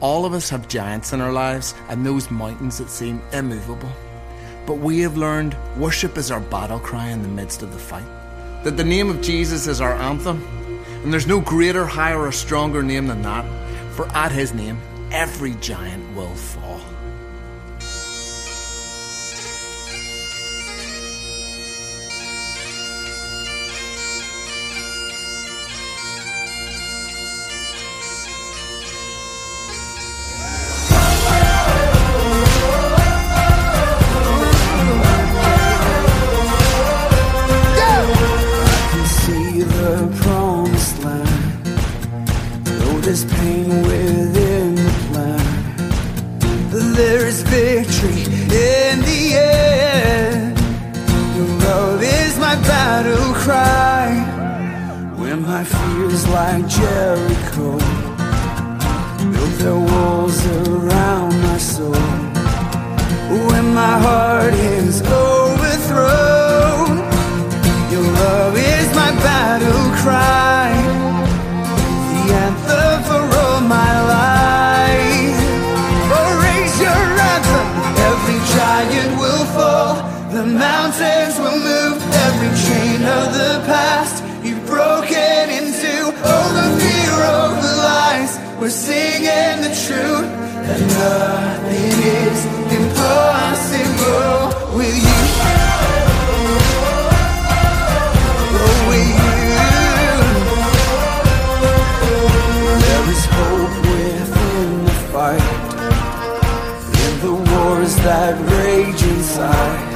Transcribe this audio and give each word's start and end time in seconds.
All 0.00 0.24
of 0.24 0.32
us 0.34 0.50
have 0.50 0.68
giants 0.68 1.12
in 1.12 1.20
our 1.20 1.32
lives 1.32 1.74
and 1.88 2.04
those 2.04 2.30
mountains 2.30 2.78
that 2.78 2.90
seem 2.90 3.22
immovable. 3.32 3.92
But 4.66 4.78
we 4.78 5.00
have 5.00 5.16
learned 5.16 5.56
worship 5.76 6.18
is 6.18 6.30
our 6.30 6.40
battle 6.40 6.78
cry 6.78 7.08
in 7.08 7.22
the 7.22 7.28
midst 7.28 7.62
of 7.62 7.72
the 7.72 7.78
fight. 7.78 8.06
That 8.64 8.76
the 8.76 8.84
name 8.84 9.10
of 9.10 9.20
Jesus 9.20 9.66
is 9.66 9.80
our 9.80 9.94
anthem. 9.94 10.42
And 11.02 11.12
there's 11.12 11.26
no 11.26 11.40
greater, 11.40 11.84
higher, 11.84 12.20
or 12.20 12.32
stronger 12.32 12.82
name 12.82 13.06
than 13.06 13.22
that. 13.22 13.44
For 13.94 14.08
at 14.08 14.32
his 14.32 14.54
name, 14.54 14.80
every 15.12 15.54
giant 15.56 16.16
will 16.16 16.34
fall. 16.34 16.80
There's 43.04 43.26
pain 43.26 43.68
within 43.82 44.76
the 44.76 44.90
plan, 45.12 45.46
there 46.94 47.26
is 47.26 47.42
victory 47.42 48.22
in 48.22 49.00
the 49.02 49.34
end. 49.34 50.58
Your 51.36 51.46
love 51.68 52.02
is 52.02 52.38
my 52.38 52.54
battle 52.62 53.34
cry. 53.34 54.08
When 55.18 55.42
my 55.42 55.64
fears 55.64 56.26
like 56.28 56.66
Jericho 56.66 57.78
built 59.32 59.54
their 59.58 59.76
walls 59.76 60.46
around 60.46 61.13
the 80.34 80.44
mountains 80.44 81.38
will 81.38 81.60
move, 81.60 82.02
every 82.26 82.50
chain 82.66 83.00
of 83.04 83.32
the 83.32 83.62
past 83.66 84.24
you've 84.42 84.66
broken 84.66 85.48
into. 85.48 86.10
all 86.26 86.48
the 86.58 86.68
fear 86.80 87.14
of 87.22 87.62
the 87.62 87.72
lies, 87.78 88.32
we're 88.58 88.68
singing 88.68 89.62
the 89.62 89.70
truth 89.86 90.26
that 90.66 90.80
nothing 90.98 91.98
is 92.18 92.38
impossible 92.78 94.38
with 94.76 94.96
you. 95.06 95.22
Oh, 102.02 102.78
there 102.82 103.06
is 103.14 103.24
hope 103.36 103.76
within 103.86 104.84
the 104.84 104.96
fight, 105.12 105.46
in 107.06 107.14
the 107.20 107.34
wars 107.52 107.94
that 107.98 108.34
rage 108.50 109.02
inside. 109.04 109.93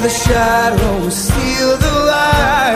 The 0.00 0.08
shadows 0.08 1.14
steal 1.14 1.76
the 1.76 1.92
light, 2.08 2.69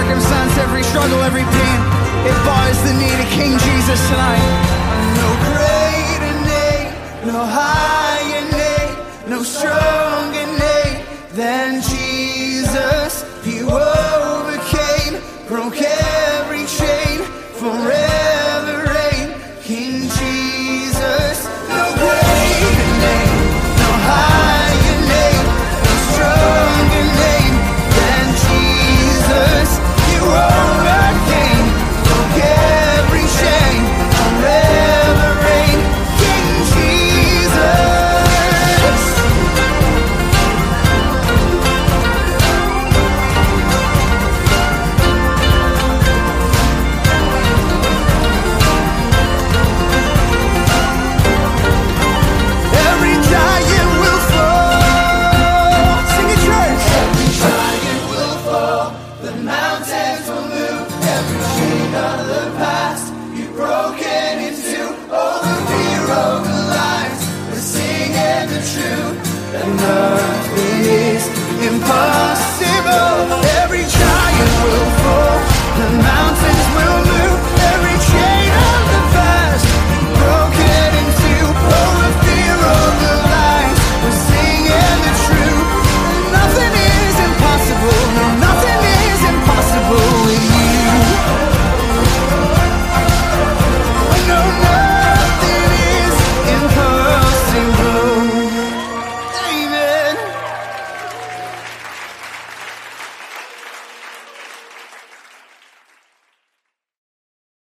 circumstance, 0.00 0.56
every 0.58 0.82
struggle, 0.82 1.20
every 1.22 1.44
pain, 1.44 1.80
it 2.24 2.36
bows 2.46 2.78
the 2.84 2.92
knee 2.98 3.16
to 3.20 3.26
King 3.36 3.52
Jesus 3.58 4.00
tonight. 4.08 4.44
No 5.20 5.28
greater 5.48 6.36
name, 6.52 6.88
no 7.26 7.38
higher 7.44 8.44
name, 8.50 8.94
no 9.28 9.42
stronger 9.42 9.79